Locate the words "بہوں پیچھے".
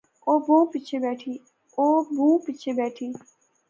0.39-2.71